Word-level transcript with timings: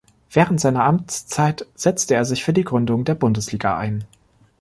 Während 0.31 0.59
seiner 0.59 0.83
Amtszeit 0.85 1.67
setzte 1.75 2.15
er 2.15 2.25
sich 2.25 2.43
für 2.43 2.53
die 2.53 2.63
Gründung 2.63 3.05
der 3.05 3.13
Bundesliga 3.13 3.77
ein. 3.77 4.03